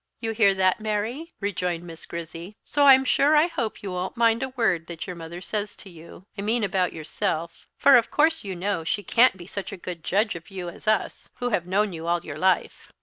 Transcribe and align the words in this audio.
"You 0.19 0.31
hear 0.31 0.55
that, 0.55 0.79
Mary," 0.79 1.35
rejoined 1.39 1.83
Miss 1.83 2.07
Grizzy; 2.07 2.57
"so 2.65 2.87
I'm 2.87 3.05
sure 3.05 3.35
I 3.35 3.45
hope 3.45 3.83
you 3.83 3.91
won't 3.91 4.17
mind 4.17 4.41
a 4.41 4.49
word 4.49 4.87
that 4.87 5.05
your 5.05 5.15
mother 5.15 5.41
says 5.41 5.75
to 5.77 5.91
you, 5.91 6.25
I 6.35 6.41
mean 6.41 6.63
about 6.63 6.91
yourself; 6.91 7.67
for 7.77 7.95
of 7.97 8.09
course 8.09 8.43
you 8.43 8.55
know 8.55 8.83
she 8.83 9.03
can't 9.03 9.37
be 9.37 9.45
such 9.45 9.71
a 9.71 9.77
good 9.77 10.03
judge 10.03 10.33
of 10.33 10.49
you 10.49 10.69
as 10.69 10.87
us, 10.87 11.29
who 11.35 11.49
have 11.49 11.67
known 11.67 11.93
you 11.93 12.07
all 12.07 12.25
your 12.25 12.39
life. 12.39 12.91